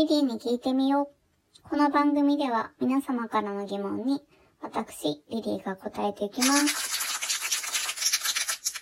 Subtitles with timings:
[0.00, 1.08] リリーに聞いてみよう。
[1.68, 4.24] この番組では皆様からの疑問に
[4.62, 8.72] 私、リリーが答えていきます。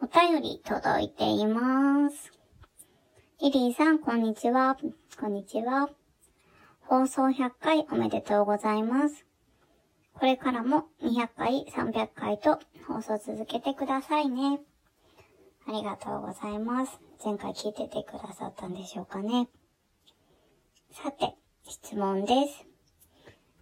[0.00, 2.30] お便り届いています。
[3.40, 4.76] リリーさん、こんにちは。
[5.18, 5.90] こんにちは。
[6.82, 9.26] 放送100回おめでとうございます。
[10.14, 14.60] これからも200回、300回と放送続けてくださいね。
[15.66, 17.00] ありがとうございます。
[17.24, 19.48] 前回聞いててくださったんでしょうかね。
[21.00, 22.66] さて、質問です。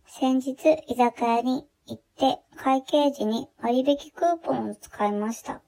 [0.06, 0.54] 先日、
[0.88, 5.60] 居酒屋に行って、会計時に割引クーポンを使いました。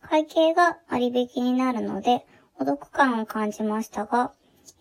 [0.00, 2.24] 会計が割引になるので、
[2.58, 4.32] お得感を感じましたが、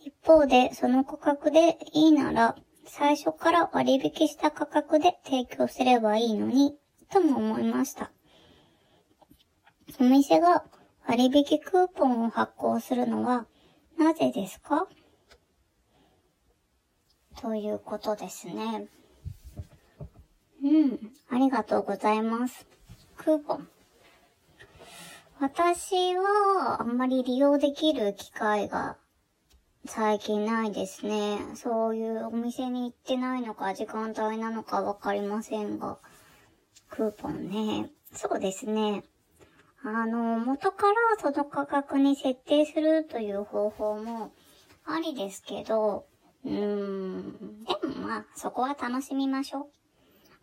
[0.05, 6.77] 一方で、その価格でいいなら、最初から割引した価格で提供すればいいのに、
[7.11, 8.13] とも思いました。
[9.99, 10.63] お店が
[11.05, 13.45] 割引クーポンを発行するのは、
[13.97, 14.87] なぜですか？
[17.41, 18.87] ということですね。
[20.63, 22.65] うん、ありがとうございます。
[23.17, 23.67] クーポン。
[25.39, 28.95] 私はあんまり利用できる機会が
[29.85, 31.39] 最近ないですね。
[31.55, 35.97] そういうお店に行ってないのか時間帯なのかわかりませんが。
[36.89, 37.89] クーポンね。
[38.13, 39.03] そうですね。
[39.83, 44.31] あの、元からその価格に設定するという方法も
[44.85, 46.05] ありですけど、
[46.45, 49.65] うーん、でもまあ、そこは楽しみましょう。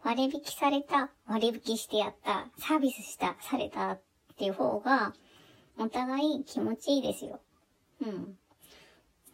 [0.03, 4.01] 割引された、割引してやった、サービスした、されたっ
[4.37, 5.13] ていう方が、
[5.79, 7.41] お互い気持ちいいですよ。
[8.03, 8.39] うん。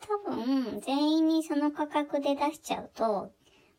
[0.01, 3.33] 多分、全員にその価格で出しちゃうと、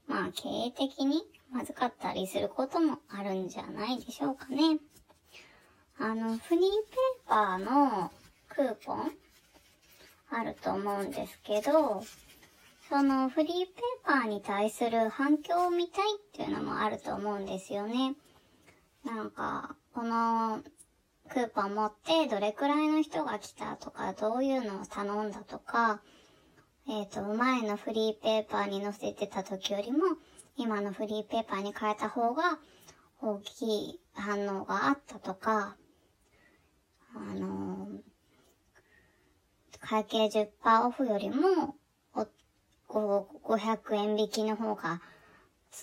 [0.07, 4.79] まあ、経営的にまずかったりすることもあるんじゃないでしょうかね。
[5.99, 8.11] あの、フリーペーパーの
[8.49, 9.11] クーポン
[10.29, 12.03] あると思うんですけど、
[12.89, 13.65] そのフリーペー
[14.05, 18.15] パーに対する反響を見たいっていうのもあると思うんですよね。
[19.03, 20.61] なんか、この
[21.29, 26.01] クーポン持ってどれくらいの人が来たとか、どういうのを頼んだとか、
[26.87, 29.99] えっ、と、前のフリーペーパーに載せてた時よりも、
[30.55, 32.57] 今のフリーペーパーに変えた方が
[33.21, 35.75] 大きい反応があったとか、
[37.13, 37.89] あの
[39.81, 41.75] 会計10%オフよりも、
[42.89, 45.01] お500円引きの方が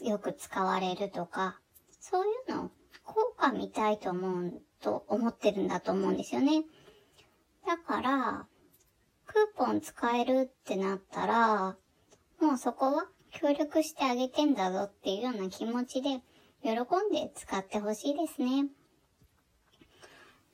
[0.03, 1.61] よく使われるとか、
[2.01, 2.71] そういうの、
[3.05, 6.65] 効果見たいと思う、と思ってるんだと思うんですよね。
[7.67, 8.47] だから、
[9.27, 11.77] クーポン使えるってなったら、
[12.41, 16.21] もうそこは協力してあげてんだぞっていうような気持ちで、
[16.63, 16.77] 喜ん
[17.13, 18.69] で使ってほしいですね。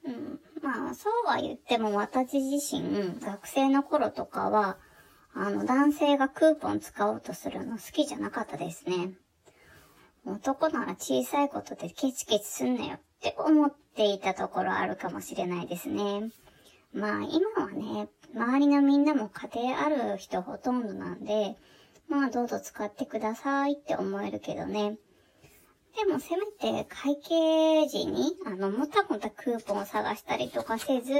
[0.04, 4.78] うん、まあ、そうは言っても私自身、学生の頃とかは、
[5.34, 9.12] あの、男性がクーポン使おうとするの好きじゃなかったですね。
[10.24, 16.30] 男なら小さいことでケチケチすんなよって思っていたところあるかもしれないですね。
[16.92, 21.56] まあ今はね、周りのみんなも家庭ある人ほとんどなんで、
[22.08, 24.98] まあどうぞ使ってくださいって思えるけどね。
[25.96, 31.12] でもせめて会計時に、あの、もたもたクーポンを探したりとかせず、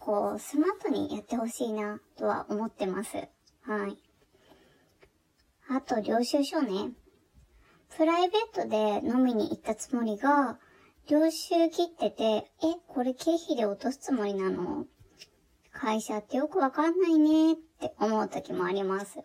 [0.00, 3.16] こう、スマートにやってほしいな、とは思ってます。
[3.62, 3.96] はい。
[5.68, 6.90] あと、領収書ね。
[7.96, 10.58] プライベートで飲みに行ったつもりが、
[11.08, 12.50] 領収切ってて、え、
[12.88, 14.86] これ経費で落とすつもりなの？
[15.72, 19.18] 会社ってよくわかんないねって思う時もあります。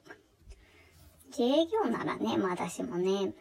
[1.28, 3.34] 自営業ならね、まだしもね。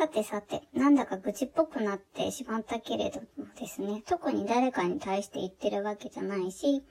[0.00, 6.82] さてさて、なんだか愚痴っぽくなってしまったけれどもですね、特に誰かに対して言ってるわけじゃないし、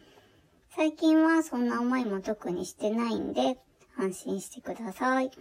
[0.75, 3.57] 最近はそんな思いも特にしてないんで、
[3.97, 5.31] 安心してください。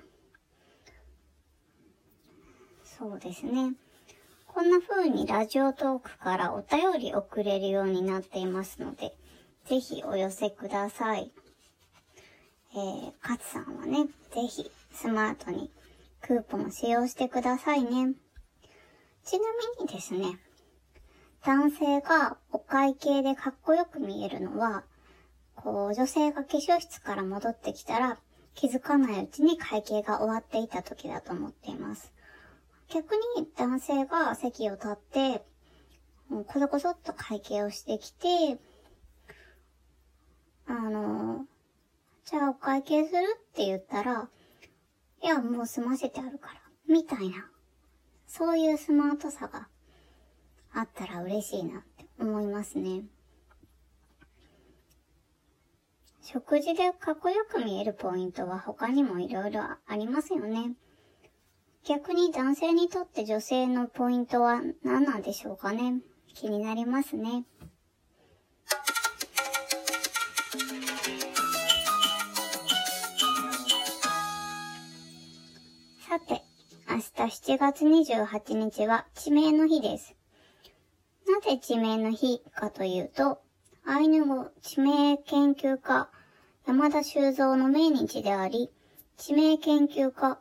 [2.82, 3.74] そうですね。
[4.46, 9.14] こんな風にラジオトークからお便り送れるようになっていますので、
[9.66, 11.30] ぜひお寄せください。
[12.72, 15.70] えー、勝さんはね、ぜひスマートに
[16.20, 18.14] クーポン使用してくださいね。
[19.24, 19.44] ちな
[19.78, 20.38] みにですね、
[21.44, 24.84] 男性がお会計でかっこよく見えるのは、
[25.54, 28.18] こう、女性が化粧室から戻ってきたら、
[28.54, 32.12] 気づかないうちに会計が終わっていた時だと思っています。
[32.88, 35.44] 逆に男性が席を立って、
[36.28, 38.58] もうこそこそっと会計をしてきて、
[40.66, 41.46] あの、
[42.24, 44.28] じゃあお会計するって言ったら、
[45.22, 47.50] いや、もう済ませてあるから、みたいな。
[48.26, 49.68] そういうスマートさが
[50.72, 53.02] あったら嬉しいなって思いますね。
[56.22, 60.72] 食事でかっこよく見えるポイントは他にも色々ありますよね。
[61.84, 66.02] 逆に男性にとって女性のポイントは何なんでしょうかね。
[66.34, 67.44] 気になりますね。
[77.24, 80.14] 7月28日は地名の日です。
[81.26, 83.40] なぜ地名の日かというと、
[83.84, 86.08] アイヌ語地名研究家
[86.66, 88.70] 山田修造の命日であり、
[89.16, 90.38] 地名研究家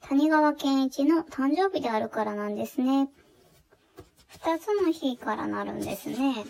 [0.00, 3.10] 谷川健一の誕生日であるからなんですね。
[4.28, 6.44] 二つの日からなるんですね。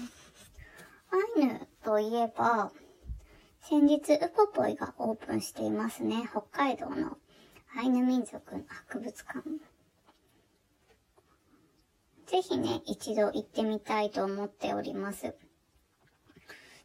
[1.11, 2.71] アイヌといえば、
[3.61, 6.29] 先日ウポポイがオープンしていますね。
[6.31, 7.17] 北海道の
[7.76, 9.43] アイヌ民族の博物館。
[12.26, 15.35] ぜひね、一度行ってみたいと思っております。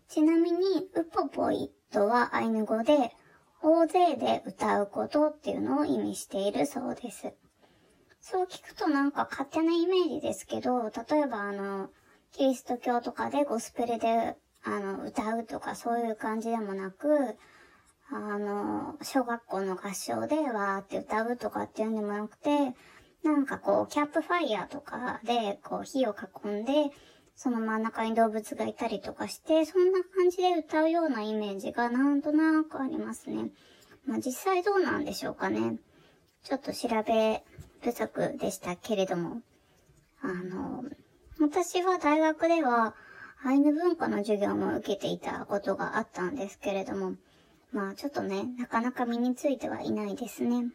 [0.08, 3.16] ちなみに、ウポポイとはアイヌ語で、
[3.62, 7.34] 大勢で歌うことっていうのを意味しているそうです。
[8.22, 11.90] そう聞くとなんか勝手なイメージですけど、例えばあの、
[12.32, 17.38] キリスト教とかでゴスペルで、あの、歌うとかそういう感じでもなく、
[18.12, 22.74] あの、小学校の合唱でわーって歌うとかっていうんでもなくて、
[23.24, 26.92] なんかこう、キャップファイヤーとかで、こう、火を囲んで、
[27.36, 33.52] その真ん中に動物がいたりとかして、そんな感じで歌うようなイメージがなんとなくありますね。
[34.06, 35.78] まあ実際どうなんでしょうかね。
[36.44, 37.44] ちょっと調べ
[37.82, 39.42] 不足でしたけれども。
[40.22, 40.84] あの、
[41.40, 42.94] 私は大学では
[43.46, 47.14] アイヌ文化の授業も受けていたことがあったんですけれども、
[47.72, 50.72] まあちょっとね、なかなか身についてはいないですね。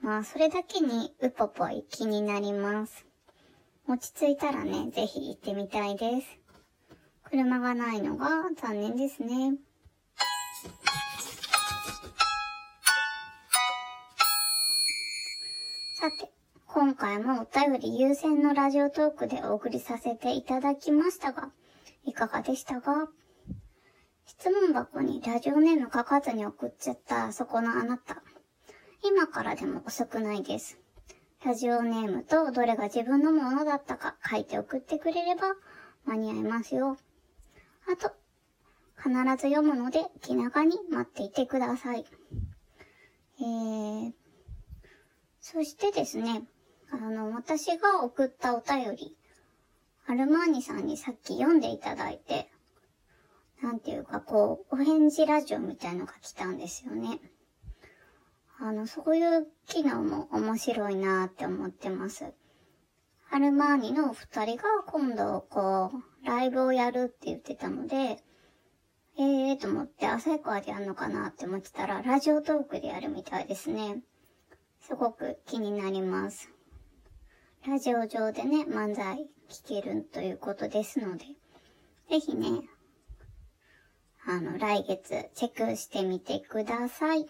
[0.00, 3.06] まあそれだけにウポポイ気になります。
[3.88, 6.26] 落ち着いたらね、ぜひ行ってみたいです。
[7.24, 9.56] 車がないのが残念ですね。
[16.00, 16.30] さて、
[16.66, 21.50] 今回もお便り優先のラジオトークでお送りさせていただきましたが、
[22.04, 23.08] いかがでしたか？
[24.28, 28.22] 質問箱にラジオネーム書かずに送っちゃったそこのあなた。
[29.02, 30.78] 今からでも遅くないです。
[31.42, 35.54] ラジオネームとどれが自分のものだったか書いて送ってくれれば
[36.04, 36.98] 間に合いますよ。
[37.90, 38.14] あと、
[39.02, 42.04] 必ず読むので気長に待っていてください。
[43.40, 44.12] えー、
[45.40, 46.42] そしてですね、
[46.90, 49.16] あの、私が送ったお便り、
[50.06, 52.50] アルマーニさんにさっき読んでいただいて、
[53.62, 57.20] なんていうかこう、お返事ラジオみたいのが来たんですよね。
[58.60, 62.32] あの、そういう機能も面白いなって思ってます。
[63.30, 68.22] アルマーニのお二人が今度、こう、ライブをやるって言ってたので、
[69.16, 74.02] ええーと思って、朝川でやるのかなって思ってたら、ラジオトークでやるみたいですね。
[74.80, 76.50] すごく気になります。
[77.66, 81.24] ラジオ上でね、漫才聞けるということですので、
[82.08, 82.62] ぜひね、
[84.30, 87.26] あの、来月チェックしてみてください。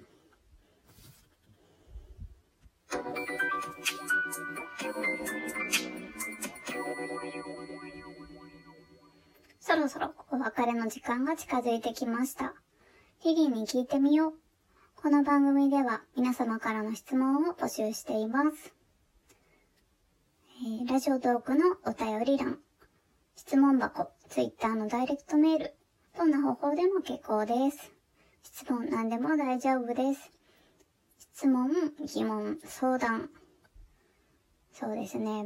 [9.60, 12.54] そろそろお別れの時間が近づいてきました。
[13.24, 14.32] リリーに聞いてみよう。
[15.00, 18.74] この番組では皆様からの質問を募集しています。
[20.64, 22.58] えー、ラジオトークのお便り欄、
[23.36, 25.77] 質問箱、ツイッターのダイレクトメール、
[26.18, 27.92] どんな方法でも結構です。
[28.42, 30.32] 質問何でも大丈夫です。
[31.16, 31.70] 質問、
[32.12, 33.30] 疑問、相談。
[34.72, 35.44] そうですね。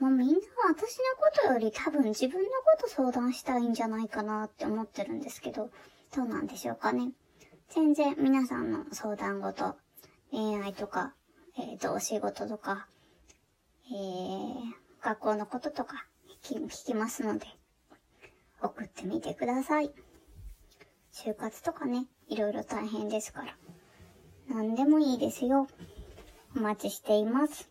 [0.00, 0.36] もうみんな
[0.70, 5.68] 私のことより多分自分のこと相談したいんじゃないかなって思ってるんですけど、
[6.16, 7.10] どうなんでしょうかね。
[7.68, 9.76] 全然皆さんの相談事、
[10.30, 11.12] 恋愛とか、
[11.58, 12.88] えっ、ー、と、お仕事とか、
[13.90, 16.06] えー、学校のこととか
[16.42, 17.46] 聞きますので、
[18.62, 19.92] 送ってみてください。
[21.12, 23.56] 就活とかね、いろいろ大変ですから。
[24.48, 25.66] 何でもいいですよ。
[26.56, 27.68] お待ちしています。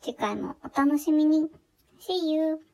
[0.00, 1.50] 次回もお楽しみに。
[2.00, 2.71] See you!